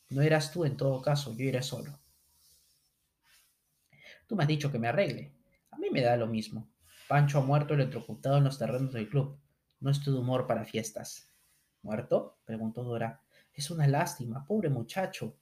No 0.09 0.21
eras 0.21 0.51
tú 0.51 0.65
en 0.65 0.77
todo 0.77 1.01
caso, 1.01 1.35
yo 1.35 1.45
iré 1.45 1.61
solo. 1.61 1.99
Tú 4.25 4.35
me 4.35 4.43
has 4.43 4.47
dicho 4.49 4.71
que 4.71 4.79
me 4.79 4.87
arregle. 4.87 5.31
A 5.71 5.77
mí 5.77 5.89
me 5.91 6.01
da 6.01 6.17
lo 6.17 6.27
mismo. 6.27 6.67
Pancho 7.07 7.39
ha 7.39 7.41
muerto 7.41 7.73
electrocutado 7.73 8.37
en 8.37 8.43
los 8.43 8.59
terrenos 8.59 8.91
del 8.91 9.07
club. 9.07 9.39
No 9.79 9.91
estoy 9.91 10.13
de 10.13 10.19
humor 10.19 10.45
para 10.45 10.65
fiestas. 10.65 11.31
¿Muerto? 11.81 12.37
preguntó 12.43 12.83
Dora. 12.83 13.21
Es 13.53 13.71
una 13.71 13.87
lástima, 13.87 14.45
pobre 14.45 14.69
muchacho. 14.69 15.37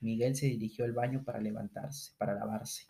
Miguel 0.00 0.34
se 0.34 0.46
dirigió 0.46 0.84
al 0.84 0.92
baño 0.92 1.22
para 1.22 1.40
levantarse, 1.40 2.12
para 2.18 2.34
lavarse. 2.34 2.88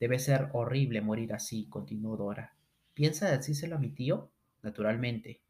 Debe 0.00 0.18
ser 0.18 0.48
horrible 0.52 1.00
morir 1.00 1.32
así, 1.32 1.68
continuó 1.68 2.16
Dora. 2.16 2.56
¿Piensa 2.92 3.30
decírselo 3.30 3.76
a 3.76 3.78
mi 3.78 3.90
tío? 3.90 4.32
Naturalmente. 4.62 5.42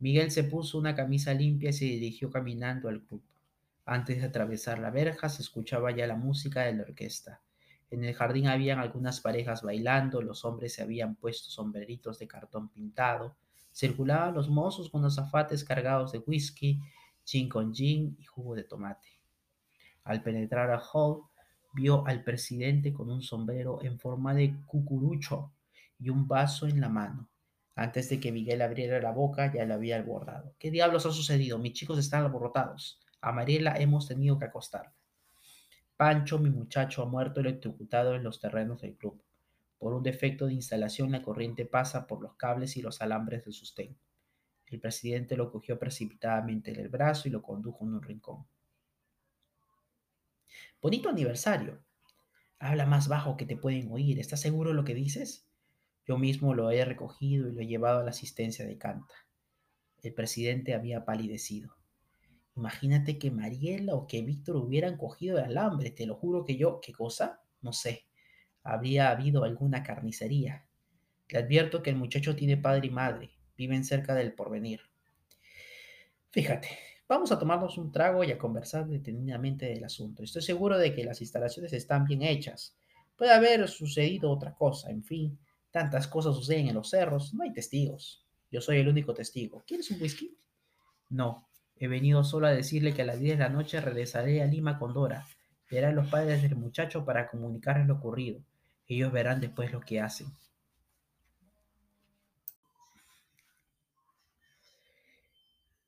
Miguel 0.00 0.32
se 0.32 0.42
puso 0.42 0.78
una 0.78 0.96
camisa 0.96 1.32
limpia 1.32 1.70
y 1.70 1.74
se 1.74 1.84
dirigió 1.84 2.28
caminando 2.28 2.88
al 2.88 3.04
club. 3.04 3.22
Antes 3.84 4.18
de 4.18 4.26
atravesar 4.26 4.80
la 4.80 4.90
verja 4.90 5.28
se 5.28 5.42
escuchaba 5.42 5.94
ya 5.94 6.08
la 6.08 6.16
música 6.16 6.62
de 6.62 6.74
la 6.74 6.82
orquesta. 6.82 7.43
En 7.94 8.02
el 8.02 8.14
jardín 8.14 8.48
habían 8.48 8.80
algunas 8.80 9.20
parejas 9.20 9.62
bailando, 9.62 10.20
los 10.20 10.44
hombres 10.44 10.74
se 10.74 10.82
habían 10.82 11.14
puesto 11.14 11.50
sombreritos 11.50 12.18
de 12.18 12.26
cartón 12.26 12.68
pintado, 12.68 13.36
circulaban 13.72 14.34
los 14.34 14.48
mozos 14.48 14.90
con 14.90 15.02
los 15.02 15.14
zafates 15.14 15.62
cargados 15.62 16.10
de 16.10 16.18
whisky, 16.18 16.80
gin 17.24 17.48
con 17.48 17.72
gin 17.72 18.16
y 18.18 18.24
jugo 18.24 18.56
de 18.56 18.64
tomate. 18.64 19.06
Al 20.02 20.24
penetrar 20.24 20.72
a 20.72 20.82
hall, 20.92 21.22
vio 21.72 22.04
al 22.04 22.24
presidente 22.24 22.92
con 22.92 23.10
un 23.10 23.22
sombrero 23.22 23.80
en 23.82 23.98
forma 24.00 24.34
de 24.34 24.56
cucurucho 24.66 25.52
y 26.00 26.10
un 26.10 26.26
vaso 26.26 26.66
en 26.66 26.80
la 26.80 26.88
mano. 26.88 27.28
Antes 27.76 28.08
de 28.08 28.18
que 28.18 28.32
Miguel 28.32 28.60
abriera 28.62 29.00
la 29.00 29.12
boca, 29.12 29.52
ya 29.52 29.64
le 29.64 29.74
había 29.74 29.98
abordado. 29.98 30.54
¿Qué 30.58 30.72
diablos 30.72 31.06
ha 31.06 31.12
sucedido? 31.12 31.58
Mis 31.58 31.74
chicos 31.74 31.98
están 31.98 32.24
alborotados. 32.24 33.00
A 33.20 33.30
Mariela 33.30 33.76
hemos 33.78 34.08
tenido 34.08 34.36
que 34.36 34.46
acostarla. 34.46 34.92
Pancho, 35.96 36.38
mi 36.38 36.50
muchacho, 36.50 37.02
ha 37.02 37.06
muerto 37.06 37.40
electrocutado 37.40 38.14
en 38.14 38.24
los 38.24 38.40
terrenos 38.40 38.80
del 38.82 38.96
club. 38.96 39.22
Por 39.78 39.94
un 39.94 40.02
defecto 40.02 40.46
de 40.46 40.54
instalación, 40.54 41.12
la 41.12 41.22
corriente 41.22 41.66
pasa 41.66 42.06
por 42.06 42.20
los 42.20 42.34
cables 42.34 42.76
y 42.76 42.82
los 42.82 43.00
alambres 43.00 43.44
del 43.44 43.54
sostén. 43.54 43.96
El 44.66 44.80
presidente 44.80 45.36
lo 45.36 45.52
cogió 45.52 45.78
precipitadamente 45.78 46.72
en 46.72 46.80
el 46.80 46.88
brazo 46.88 47.28
y 47.28 47.30
lo 47.30 47.42
condujo 47.42 47.84
en 47.84 47.94
un 47.94 48.02
rincón. 48.02 48.46
Bonito 50.82 51.08
aniversario. 51.08 51.84
Habla 52.58 52.86
más 52.86 53.08
bajo 53.08 53.36
que 53.36 53.46
te 53.46 53.56
pueden 53.56 53.92
oír. 53.92 54.18
¿Estás 54.18 54.40
seguro 54.40 54.70
de 54.70 54.76
lo 54.76 54.84
que 54.84 54.94
dices? 54.94 55.46
Yo 56.06 56.18
mismo 56.18 56.54
lo 56.54 56.70
he 56.70 56.84
recogido 56.84 57.48
y 57.48 57.52
lo 57.52 57.60
he 57.60 57.66
llevado 57.66 58.00
a 58.00 58.04
la 58.04 58.10
asistencia 58.10 58.66
de 58.66 58.78
Canta. 58.78 59.14
El 60.02 60.12
presidente 60.12 60.74
había 60.74 61.04
palidecido. 61.04 61.76
Imagínate 62.56 63.18
que 63.18 63.30
Mariela 63.30 63.94
o 63.94 64.06
que 64.06 64.22
Víctor 64.22 64.56
hubieran 64.56 64.96
cogido 64.96 65.38
el 65.38 65.44
alambre. 65.44 65.90
Te 65.90 66.06
lo 66.06 66.14
juro 66.14 66.44
que 66.44 66.56
yo, 66.56 66.80
¿qué 66.80 66.92
cosa? 66.92 67.42
No 67.60 67.72
sé. 67.72 68.06
Habría 68.62 69.10
habido 69.10 69.44
alguna 69.44 69.82
carnicería. 69.82 70.66
Te 71.26 71.38
advierto 71.38 71.82
que 71.82 71.90
el 71.90 71.96
muchacho 71.96 72.36
tiene 72.36 72.56
padre 72.56 72.86
y 72.86 72.90
madre. 72.90 73.30
Viven 73.56 73.84
cerca 73.84 74.14
del 74.14 74.34
porvenir. 74.34 74.80
Fíjate, 76.30 76.68
Vamos 77.06 77.30
a 77.32 77.38
tomarnos 77.38 77.76
un 77.76 77.92
trago 77.92 78.24
y 78.24 78.32
a 78.32 78.38
conversar 78.38 78.86
detenidamente 78.86 79.66
del 79.66 79.84
asunto. 79.84 80.22
Estoy 80.22 80.40
seguro 80.40 80.78
de 80.78 80.94
que 80.94 81.04
las 81.04 81.20
instalaciones 81.20 81.74
están 81.74 82.06
bien 82.06 82.22
hechas. 82.22 82.78
Puede 83.14 83.30
haber 83.32 83.68
sucedido 83.68 84.30
otra 84.30 84.54
cosa, 84.54 84.90
en 84.90 85.04
fin. 85.04 85.38
Tantas 85.70 86.08
cosas 86.08 86.34
suceden 86.34 86.68
en 86.68 86.74
los 86.74 86.88
cerros, 86.88 87.34
no 87.34 87.42
hay 87.42 87.52
testigos. 87.52 88.26
Yo 88.50 88.62
soy 88.62 88.78
el 88.78 88.88
único 88.88 89.12
testigo. 89.12 89.62
¿Quieres 89.66 89.90
un 89.90 90.00
whisky? 90.00 90.34
No, 91.10 91.46
he 91.76 91.88
venido 91.88 92.24
solo 92.24 92.46
a 92.46 92.52
decirle 92.52 92.94
que 92.94 93.02
a 93.02 93.06
las 93.06 93.18
10 93.18 93.38
de 93.38 93.44
la 93.44 93.50
noche 93.50 93.80
regresaré 93.80 94.42
a 94.42 94.46
Lima 94.46 94.78
con 94.78 94.92
Dora. 94.92 95.26
Verá 95.70 95.88
a 95.88 95.92
los 95.92 96.08
padres 96.08 96.42
del 96.42 96.56
muchacho 96.56 97.04
para 97.04 97.28
comunicarles 97.28 97.86
lo 97.86 97.94
ocurrido. 97.94 98.40
Ellos 98.86 99.12
verán 99.12 99.40
después 99.40 99.72
lo 99.72 99.80
que 99.80 100.00
hacen. 100.00 100.28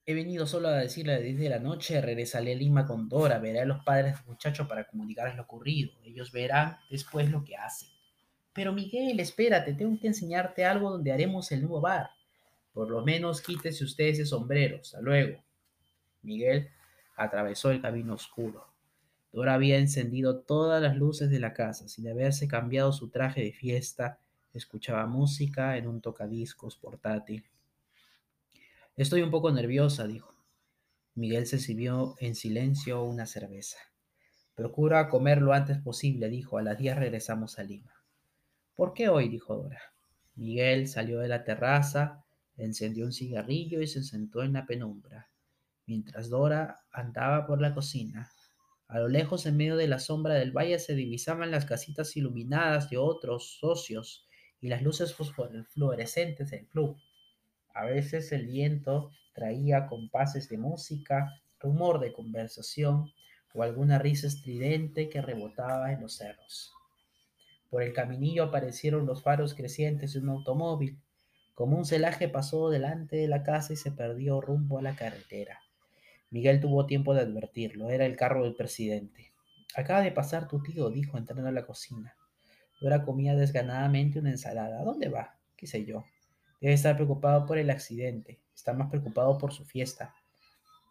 He 0.09 0.15
venido 0.15 0.47
solo 0.47 0.69
a 0.69 0.77
decirle 0.77 1.15
a 1.15 1.17
las 1.17 1.25
10 1.25 1.39
de 1.39 1.49
la 1.49 1.59
noche, 1.59 2.01
regresaré 2.01 2.53
a 2.53 2.57
Lima 2.57 2.87
con 2.87 3.09
Dora, 3.09 3.39
veré 3.39 3.61
a 3.61 3.65
los 3.65 3.83
padres 3.85 4.15
del 4.17 4.27
muchacho 4.27 4.69
para 4.69 4.87
comunicarles 4.87 5.37
lo 5.37 5.43
ocurrido. 5.43 5.93
Ellos 6.05 6.31
verán 6.31 6.79
después 6.91 7.29
lo 7.31 7.43
que 7.43 7.57
hacen. 7.57 7.89
Pero 8.53 8.73
Miguel, 8.73 9.19
espérate, 9.21 9.75
tengo 9.75 9.99
que 10.01 10.07
enseñarte 10.07 10.65
algo 10.65 10.91
donde 10.91 11.13
haremos 11.13 11.51
el 11.53 11.61
nuevo 11.61 11.81
bar. 11.81 12.11
Por 12.73 12.89
lo 12.89 13.05
menos 13.05 13.43
quítese 13.43 13.85
usted 13.85 14.07
ese 14.07 14.27
sombrero. 14.27 14.79
Hasta 14.81 15.01
luego. 15.01 15.46
Miguel 16.27 16.71
atravesó 17.17 17.71
el 17.71 17.81
camino 17.81 18.15
oscuro. 18.15 18.67
Dora 19.33 19.55
había 19.55 19.79
encendido 19.79 20.41
todas 20.41 20.83
las 20.83 20.97
luces 20.97 21.31
de 21.31 21.41
la 21.41 21.55
casa. 21.55 21.89
Sin 21.89 22.09
haberse 22.09 22.49
cambiado 22.49 22.93
su 22.93 23.11
traje 23.11 23.43
de 23.43 23.53
fiesta, 23.53 24.19
escuchaba 24.53 25.07
música 25.07 25.77
en 25.77 25.87
un 25.87 26.01
tocadiscos 26.01 26.77
portátil. 26.77 27.45
Estoy 28.97 29.23
un 29.23 29.31
poco 29.31 29.51
nerviosa, 29.53 30.07
dijo. 30.07 30.35
Miguel 31.15 31.47
se 31.47 31.59
sirvió 31.59 32.17
en 32.19 32.35
silencio 32.35 33.03
una 33.05 33.27
cerveza. 33.27 33.79
Procura 34.55 35.09
comer 35.09 35.41
lo 35.41 35.53
antes 35.53 35.79
posible, 35.79 36.29
dijo. 36.29 36.59
A 36.59 36.63
las 36.63 36.79
diez 36.79 36.97
regresamos 36.97 37.59
a 37.59 37.63
Lima. 37.63 37.93
¿Por 38.75 38.95
qué 38.95 39.09
hoy? 39.09 39.29
dijo 39.29 39.55
Dora. 39.55 39.81
Miguel 40.35 40.89
salió 40.89 41.21
de 41.21 41.29
la 41.29 41.45
terraza, 41.45 42.25
encendió 42.57 43.07
un 43.07 43.13
cigarrillo 43.13 43.81
y 43.81 43.87
se 43.87 44.03
sentó 44.03 44.43
en 44.43 44.53
la 44.53 44.67
penumbra, 44.67 45.31
mientras 45.87 46.29
Dora 46.29 46.85
andaba 46.93 47.47
por 47.47 47.61
la 47.61 47.75
cocina. 47.75 48.31
A 48.89 49.01
lo 49.01 49.09
lejos, 49.09 49.47
en 49.47 49.57
medio 49.57 49.77
de 49.77 49.89
la 49.89 49.99
sombra 49.99 50.35
del 50.35 50.53
valle, 50.53 50.79
se 50.79 50.95
divisaban 50.95 51.51
las 51.51 51.65
casitas 51.65 52.17
iluminadas 52.17 52.89
de 52.91 52.99
otros 52.99 53.59
socios 53.59 54.29
y 54.61 54.69
las 54.69 54.83
luces 54.83 55.15
fluorescentes 55.15 56.51
del 56.51 56.67
club. 56.69 56.97
A 57.75 57.85
veces 57.85 58.31
el 58.33 58.47
viento 58.47 59.11
traía 59.35 59.87
compases 59.87 60.49
de 60.49 60.59
música, 60.59 61.43
rumor 61.59 62.01
de 62.01 62.13
conversación 62.13 63.13
o 63.55 63.63
alguna 63.63 63.99
risa 63.99 64.27
estridente 64.27 65.09
que 65.09 65.23
rebotaba 65.23 65.93
en 65.93 66.03
los 66.03 66.15
cerros. 66.17 66.73
Por 67.71 67.83
el 67.83 67.93
caminillo 67.93 68.45
aparecieron 68.45 69.07
los 69.07 69.23
faros 69.23 69.55
crecientes 69.55 70.13
de 70.13 70.21
un 70.21 70.29
automóvil. 70.29 71.01
Como 71.55 71.77
un 71.77 71.85
celaje 71.85 72.29
pasó 72.29 72.71
delante 72.71 73.17
de 73.17 73.29
la 73.29 73.43
casa 73.43 73.73
y 73.73 73.77
se 73.77 73.91
perdió 73.91 74.41
rumbo 74.41 74.79
a 74.79 74.83
la 74.83 74.95
carretera. 74.95 75.59
Miguel 76.31 76.61
tuvo 76.61 76.87
tiempo 76.87 77.15
de 77.15 77.21
advertirlo. 77.21 77.91
Era 77.91 78.07
el 78.07 78.17
carro 78.17 78.45
del 78.45 78.55
presidente. 78.55 79.33
Acaba 79.75 80.03
de 80.03 80.13
pasar 80.13 80.49
tu 80.49 80.63
tío, 80.63 80.91
dijo 80.91 81.19
entrando 81.19 81.49
a 81.49 81.53
la 81.53 81.67
cocina. 81.67 82.17
Dora 82.81 83.05
comía 83.05 83.35
desganadamente 83.35 84.19
una 84.19 84.31
ensalada. 84.31 84.81
¿A 84.81 84.85
dónde 84.85 85.09
va? 85.09 85.39
¿Qué 85.57 85.67
sé 85.67 85.85
yo? 85.85 86.05
Debe 86.61 86.75
estar 86.75 86.97
preocupado 86.97 87.47
por 87.47 87.59
el 87.59 87.71
accidente. 87.71 88.41
Está 88.55 88.73
más 88.73 88.89
preocupado 88.89 89.39
por 89.39 89.53
su 89.53 89.65
fiesta. 89.65 90.15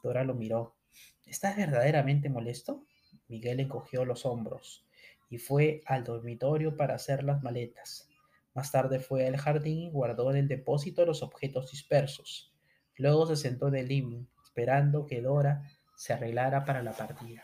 Dora 0.03 0.23
lo 0.23 0.35
miró. 0.35 0.75
¿Estás 1.25 1.57
verdaderamente 1.57 2.29
molesto? 2.29 2.85
Miguel 3.27 3.59
encogió 3.59 4.05
los 4.05 4.25
hombros 4.25 4.85
y 5.29 5.37
fue 5.37 5.81
al 5.85 6.03
dormitorio 6.03 6.77
para 6.77 6.95
hacer 6.95 7.23
las 7.23 7.41
maletas. 7.41 8.07
Más 8.53 8.71
tarde 8.71 8.99
fue 8.99 9.27
al 9.27 9.37
jardín 9.37 9.79
y 9.79 9.89
guardó 9.91 10.31
en 10.31 10.37
el 10.37 10.47
depósito 10.47 11.05
los 11.05 11.23
objetos 11.23 11.71
dispersos. 11.71 12.53
Luego 12.97 13.25
se 13.25 13.35
sentó 13.35 13.67
en 13.67 13.75
el 13.75 13.87
living, 13.87 14.25
esperando 14.55 15.05
que 15.05 15.21
Dora 15.21 15.69
se 15.97 16.13
arreglara 16.13 16.63
para 16.63 16.81
la 16.81 16.93
partida. 16.93 17.43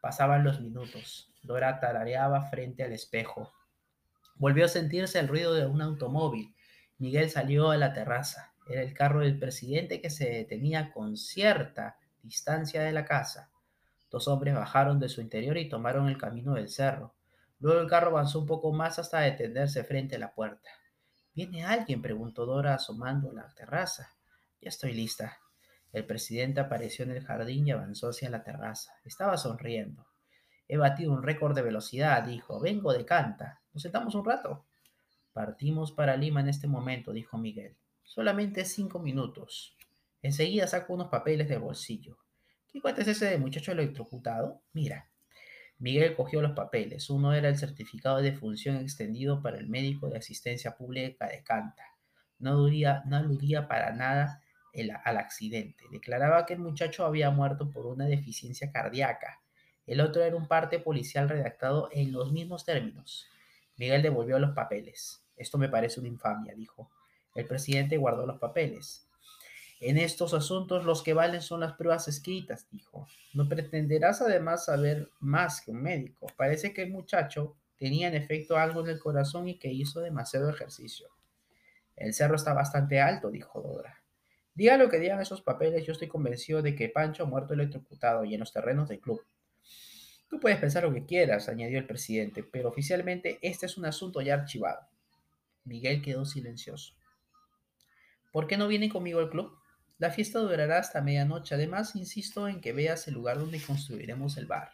Pasaban 0.00 0.42
los 0.42 0.62
minutos. 0.62 1.30
Dora 1.42 1.78
tarareaba 1.80 2.48
frente 2.48 2.82
al 2.82 2.92
espejo. 2.92 3.52
Volvió 4.36 4.64
a 4.64 4.68
sentirse 4.68 5.18
el 5.18 5.28
ruido 5.28 5.52
de 5.52 5.66
un 5.66 5.82
automóvil 5.82 6.54
Miguel 7.00 7.30
salió 7.30 7.70
a 7.70 7.78
la 7.78 7.94
terraza. 7.94 8.52
Era 8.68 8.82
el 8.82 8.92
carro 8.92 9.20
del 9.20 9.38
presidente 9.38 10.02
que 10.02 10.10
se 10.10 10.28
detenía 10.28 10.92
con 10.92 11.16
cierta 11.16 11.98
distancia 12.22 12.82
de 12.82 12.92
la 12.92 13.06
casa. 13.06 13.50
Dos 14.10 14.28
hombres 14.28 14.54
bajaron 14.54 15.00
de 15.00 15.08
su 15.08 15.22
interior 15.22 15.56
y 15.56 15.70
tomaron 15.70 16.08
el 16.08 16.18
camino 16.18 16.54
del 16.54 16.68
cerro. 16.68 17.14
Luego 17.58 17.80
el 17.80 17.88
carro 17.88 18.08
avanzó 18.08 18.38
un 18.38 18.46
poco 18.46 18.70
más 18.72 18.98
hasta 18.98 19.20
detenerse 19.20 19.82
frente 19.82 20.16
a 20.16 20.18
la 20.18 20.34
puerta. 20.34 20.68
¿Viene 21.32 21.64
alguien? 21.64 22.02
preguntó 22.02 22.44
Dora 22.44 22.74
asomando 22.74 23.30
a 23.30 23.34
la 23.34 23.54
terraza. 23.54 24.10
Ya 24.60 24.68
estoy 24.68 24.92
lista. 24.92 25.38
El 25.92 26.06
presidente 26.06 26.60
apareció 26.60 27.04
en 27.04 27.10
el 27.12 27.24
jardín 27.24 27.66
y 27.66 27.72
avanzó 27.72 28.10
hacia 28.10 28.30
la 28.30 28.44
terraza. 28.44 28.92
Estaba 29.04 29.36
sonriendo. 29.36 30.06
He 30.68 30.76
batido 30.76 31.12
un 31.12 31.22
récord 31.22 31.54
de 31.54 31.62
velocidad, 31.62 32.22
dijo. 32.22 32.60
Vengo 32.60 32.92
de 32.92 33.04
Canta. 33.04 33.60
¿Nos 33.72 33.82
sentamos 33.82 34.14
un 34.14 34.24
rato? 34.24 34.66
Partimos 35.32 35.90
para 35.90 36.16
Lima 36.16 36.40
en 36.40 36.48
este 36.48 36.68
momento, 36.68 37.12
dijo 37.12 37.38
Miguel. 37.38 37.76
Solamente 38.04 38.64
cinco 38.64 39.00
minutos. 39.00 39.76
Enseguida 40.22 40.68
saco 40.68 40.94
unos 40.94 41.08
papeles 41.08 41.48
del 41.48 41.58
bolsillo. 41.58 42.18
¿Qué 42.72 42.80
cuenta 42.80 43.02
es 43.02 43.08
ese 43.08 43.26
de 43.26 43.38
muchacho 43.38 43.72
electrocutado? 43.72 44.62
Mira. 44.72 45.08
Miguel 45.78 46.14
cogió 46.14 46.40
los 46.40 46.52
papeles. 46.52 47.10
Uno 47.10 47.32
era 47.32 47.48
el 47.48 47.56
certificado 47.56 48.18
de 48.18 48.32
función 48.32 48.76
extendido 48.76 49.42
para 49.42 49.58
el 49.58 49.68
médico 49.68 50.08
de 50.08 50.18
asistencia 50.18 50.76
pública 50.76 51.26
de 51.26 51.42
Canta. 51.42 51.84
No, 52.38 52.50
aludía, 52.50 53.02
no 53.06 53.16
aludía 53.16 53.66
para 53.66 53.92
nada 53.92 54.42
al 55.04 55.16
accidente. 55.16 55.84
Declaraba 55.90 56.46
que 56.46 56.54
el 56.54 56.60
muchacho 56.60 57.04
había 57.04 57.30
muerto 57.30 57.70
por 57.70 57.86
una 57.86 58.06
deficiencia 58.06 58.70
cardíaca. 58.70 59.40
El 59.86 60.00
otro 60.00 60.22
era 60.22 60.36
un 60.36 60.46
parte 60.46 60.78
policial 60.78 61.28
redactado 61.28 61.88
en 61.92 62.12
los 62.12 62.32
mismos 62.32 62.64
términos. 62.64 63.26
Miguel 63.76 64.02
devolvió 64.02 64.38
los 64.38 64.52
papeles. 64.52 65.24
Esto 65.36 65.58
me 65.58 65.68
parece 65.68 66.00
una 66.00 66.08
infamia, 66.08 66.54
dijo. 66.54 66.90
El 67.34 67.46
presidente 67.46 67.96
guardó 67.96 68.26
los 68.26 68.38
papeles. 68.38 69.08
En 69.80 69.96
estos 69.96 70.34
asuntos 70.34 70.84
los 70.84 71.02
que 71.02 71.14
valen 71.14 71.40
son 71.40 71.60
las 71.60 71.72
pruebas 71.72 72.06
escritas, 72.06 72.68
dijo. 72.70 73.06
No 73.32 73.48
pretenderás 73.48 74.20
además 74.20 74.66
saber 74.66 75.08
más 75.18 75.62
que 75.62 75.70
un 75.70 75.82
médico. 75.82 76.26
Parece 76.36 76.74
que 76.74 76.82
el 76.82 76.90
muchacho 76.90 77.56
tenía 77.78 78.08
en 78.08 78.14
efecto 78.14 78.58
algo 78.58 78.82
en 78.82 78.90
el 78.90 79.00
corazón 79.00 79.48
y 79.48 79.58
que 79.58 79.72
hizo 79.72 80.00
demasiado 80.00 80.50
ejercicio. 80.50 81.08
El 81.96 82.12
cerro 82.12 82.36
está 82.36 82.52
bastante 82.52 83.00
alto, 83.00 83.30
dijo 83.30 83.62
Dora. 83.62 83.99
Diga 84.54 84.76
lo 84.76 84.88
que 84.88 84.98
digan 84.98 85.20
esos 85.20 85.42
papeles, 85.42 85.86
yo 85.86 85.92
estoy 85.92 86.08
convencido 86.08 86.62
de 86.62 86.74
que 86.74 86.88
Pancho 86.88 87.22
ha 87.22 87.26
muerto 87.26 87.54
electrocutado 87.54 88.24
y 88.24 88.34
en 88.34 88.40
los 88.40 88.52
terrenos 88.52 88.88
del 88.88 89.00
club. 89.00 89.24
Tú 90.28 90.38
puedes 90.38 90.58
pensar 90.58 90.84
lo 90.84 90.92
que 90.92 91.06
quieras, 91.06 91.48
añadió 91.48 91.78
el 91.78 91.86
presidente, 91.86 92.42
pero 92.44 92.68
oficialmente 92.68 93.38
este 93.42 93.66
es 93.66 93.76
un 93.76 93.86
asunto 93.86 94.20
ya 94.20 94.34
archivado. 94.34 94.86
Miguel 95.64 96.02
quedó 96.02 96.24
silencioso. 96.24 96.94
¿Por 98.32 98.46
qué 98.46 98.56
no 98.56 98.68
viene 98.68 98.88
conmigo 98.88 99.18
al 99.18 99.30
club? 99.30 99.58
La 99.98 100.10
fiesta 100.10 100.38
durará 100.38 100.78
hasta 100.78 101.02
medianoche. 101.02 101.54
Además, 101.54 101.94
insisto 101.96 102.48
en 102.48 102.60
que 102.60 102.72
veas 102.72 103.06
el 103.08 103.14
lugar 103.14 103.38
donde 103.38 103.60
construiremos 103.60 104.36
el 104.36 104.46
bar. 104.46 104.70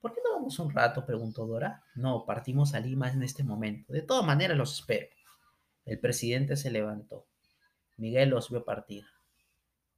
¿Por 0.00 0.14
qué 0.14 0.20
no 0.24 0.34
vamos 0.34 0.58
un 0.58 0.72
rato? 0.72 1.04
preguntó 1.04 1.46
Dora. 1.46 1.82
No, 1.96 2.24
partimos 2.24 2.74
a 2.74 2.80
Lima 2.80 3.10
en 3.10 3.22
este 3.22 3.42
momento. 3.42 3.92
De 3.92 4.02
todas 4.02 4.24
maneras 4.24 4.56
los 4.56 4.74
espero. 4.74 5.08
El 5.84 5.98
presidente 5.98 6.56
se 6.56 6.70
levantó. 6.70 7.26
Miguel 7.98 8.30
los 8.30 8.48
vio 8.48 8.64
partir. 8.64 9.04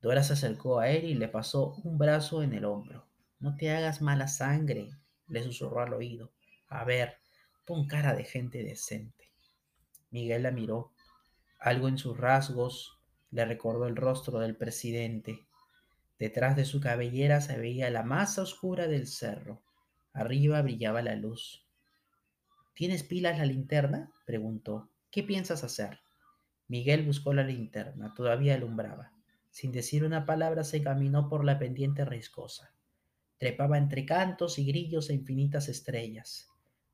Dora 0.01 0.23
se 0.23 0.33
acercó 0.33 0.81
a 0.81 0.89
él 0.89 1.05
y 1.05 1.15
le 1.15 1.29
pasó 1.29 1.75
un 1.85 1.99
brazo 1.99 2.43
en 2.43 2.55
el 2.55 2.65
hombro. 2.65 3.07
No 3.39 3.57
te 3.57 3.71
hagas 3.71 4.01
mala 4.01 4.27
sangre, 4.27 4.91
le 5.29 5.43
susurró 5.43 5.81
al 5.81 5.93
oído. 5.93 6.33
A 6.69 6.85
ver, 6.85 7.19
pon 7.67 7.87
cara 7.87 8.15
de 8.15 8.25
gente 8.25 8.65
decente. 8.65 9.31
Miguel 10.11 10.45
la 10.45 10.51
miró. 10.51 10.93
Algo 11.59 11.89
en 11.89 11.99
sus 11.99 12.17
rasgos 12.17 12.99
le 13.31 13.45
recordó 13.45 13.87
el 13.87 13.97
rostro 13.97 14.39
del 14.39 14.57
presidente. 14.57 15.47
Detrás 16.19 16.57
de 16.57 16.65
su 16.65 16.81
cabellera 16.81 17.43
se 17.43 17.59
veía 17.59 17.91
la 17.91 18.03
masa 18.03 18.41
oscura 18.41 18.89
del 18.89 19.07
cerro. 19.07 19.61
Arriba 20.15 20.63
brillaba 20.63 21.03
la 21.03 21.17
luz. 21.17 21.67
¿Tienes 22.75 23.03
pilas 23.03 23.37
la 23.39 23.45
linterna? 23.45 24.11
preguntó. 24.25 24.89
¿Qué 25.11 25.23
piensas 25.23 25.65
hacer? 25.65 26.01
Miguel 26.71 27.05
buscó 27.05 27.35
la 27.35 27.43
linterna. 27.43 28.15
Todavía 28.15 28.55
alumbraba. 28.55 29.13
Sin 29.51 29.73
decir 29.73 30.05
una 30.05 30.25
palabra 30.25 30.63
se 30.63 30.81
caminó 30.81 31.29
por 31.29 31.45
la 31.45 31.59
pendiente 31.59 32.05
riscosa. 32.05 32.77
Trepaba 33.39 33.77
entre 33.77 34.07
cantos 34.07 34.57
y 34.61 34.65
grillos 34.65 35.11
e 35.11 35.15
infinitas 35.15 35.69
estrellas. 35.69 36.49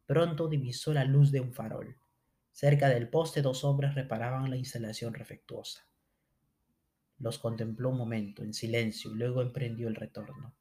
Pronto 0.07 0.49
divisó 0.49 0.95
la 0.95 1.05
luz 1.05 1.31
de 1.31 1.41
un 1.41 1.53
farol. 1.53 1.99
Cerca 2.53 2.89
del 2.89 3.11
poste 3.11 3.43
dos 3.43 3.65
hombres 3.65 3.95
reparaban 3.95 4.49
la 4.49 4.57
instalación 4.57 5.13
refectuosa. 5.13 5.87
Los 7.19 7.39
contempló 7.39 7.91
un 7.91 7.99
momento, 7.99 8.43
en 8.43 8.55
silencio, 8.55 9.13
y 9.13 9.17
luego 9.17 9.43
emprendió 9.43 9.89
el 9.89 9.95
retorno. 9.95 10.57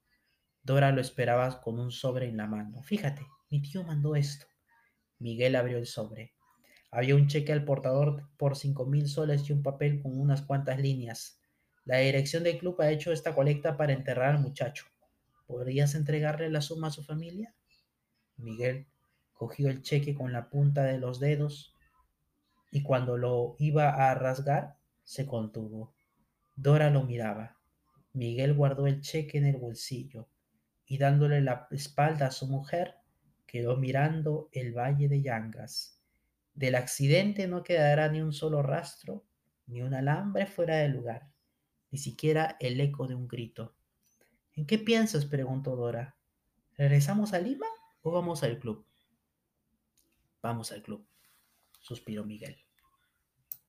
Dora 0.61 0.91
lo 0.91 0.99
esperaba 0.99 1.61
con 1.61 1.79
un 1.79 1.91
sobre 1.91 2.27
en 2.27 2.35
la 2.35 2.47
mano. 2.47 2.83
Fíjate, 2.83 3.25
mi 3.49 3.61
tío 3.61 3.81
mandó 3.85 4.17
esto. 4.17 4.45
Miguel 5.19 5.55
abrió 5.55 5.77
el 5.77 5.85
sobre. 5.85 6.34
Había 6.95 7.17
un 7.17 7.27
cheque 7.27 7.51
al 7.51 7.65
portador 7.65 8.23
por 8.37 8.55
cinco 8.55 8.85
mil 8.85 9.09
soles 9.09 9.49
y 9.49 9.51
un 9.51 9.61
papel 9.61 10.01
con 10.01 10.17
unas 10.17 10.41
cuantas 10.41 10.79
líneas. 10.79 11.41
La 11.83 11.97
dirección 11.97 12.43
del 12.43 12.57
club 12.57 12.79
ha 12.79 12.89
hecho 12.89 13.11
esta 13.11 13.35
colecta 13.35 13.75
para 13.75 13.91
enterrar 13.91 14.29
al 14.29 14.41
muchacho. 14.41 14.85
¿Podrías 15.45 15.93
entregarle 15.93 16.49
la 16.49 16.61
suma 16.61 16.87
a 16.87 16.91
su 16.91 17.03
familia? 17.03 17.53
Miguel 18.37 18.87
cogió 19.33 19.67
el 19.67 19.81
cheque 19.81 20.15
con 20.15 20.31
la 20.31 20.49
punta 20.49 20.85
de 20.85 20.97
los 20.97 21.19
dedos 21.19 21.75
y 22.71 22.81
cuando 22.81 23.17
lo 23.17 23.57
iba 23.59 23.89
a 23.89 24.15
rasgar 24.15 24.77
se 25.03 25.25
contuvo. 25.25 25.93
Dora 26.55 26.91
lo 26.91 27.03
miraba. 27.03 27.57
Miguel 28.13 28.53
guardó 28.53 28.87
el 28.87 29.01
cheque 29.01 29.37
en 29.37 29.47
el 29.47 29.57
bolsillo 29.57 30.29
y 30.85 30.97
dándole 30.97 31.41
la 31.41 31.67
espalda 31.71 32.27
a 32.27 32.31
su 32.31 32.47
mujer, 32.47 32.95
quedó 33.45 33.75
mirando 33.75 34.47
el 34.53 34.71
valle 34.71 35.09
de 35.09 35.21
Yangas. 35.21 35.94
Del 36.55 36.75
accidente 36.75 37.47
no 37.47 37.63
quedará 37.63 38.09
ni 38.09 38.21
un 38.21 38.31
solo 38.31 38.63
rastro, 38.63 39.25
ni 39.67 39.81
un 39.81 39.93
alambre 39.93 40.47
fuera 40.47 40.77
del 40.77 40.93
lugar, 40.93 41.29
ni 41.91 41.99
siquiera 41.99 42.55
el 42.59 42.79
eco 42.79 43.07
de 43.07 43.15
un 43.15 43.27
grito. 43.27 43.75
¿En 44.53 44.65
qué 44.65 44.79
piensas? 44.79 45.25
preguntó 45.25 45.75
Dora. 45.75 46.15
¿Regresamos 46.77 47.33
a 47.33 47.39
Lima 47.39 47.67
o 48.01 48.11
vamos 48.11 48.41
al 48.43 48.57
club? 48.57 48.85
Vamos 50.41 50.71
al 50.71 50.81
club, 50.81 51.05
suspiró 51.81 52.23
Miguel. 52.23 52.64